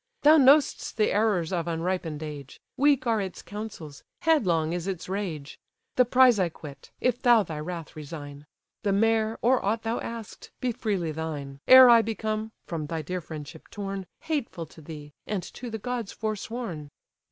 [0.23, 5.59] Thou know'st the errors of unripen'd age, Weak are its counsels, headlong is its rage.
[5.95, 8.47] The prize I quit, if thou thy wrath resign;
[8.81, 13.21] The mare, or aught thou ask'st, be freely thine Ere I become (from thy dear
[13.21, 16.89] friendship torn) Hateful to thee, and to the gods forsworn."